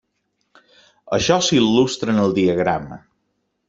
Això 1.19 1.39
s'il·lustra 1.51 2.17
en 2.19 2.25
el 2.27 2.37
diagrama. 2.43 3.03